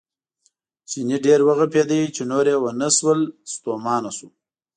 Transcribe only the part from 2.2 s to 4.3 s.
نور یې ونه شول ستومانه شو.